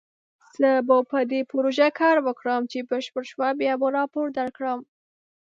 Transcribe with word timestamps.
زه 0.59 0.69
به 0.87 0.97
په 1.09 1.19
دې 1.31 1.41
پروژه 1.51 1.87
کار 1.99 2.17
وکړم، 2.25 2.61
چې 2.71 2.87
بشپړ 2.89 3.23
شو 3.29 3.45
بیا 3.59 3.73
به 3.81 3.87
راپور 3.97 4.25
درکړم 4.39 4.79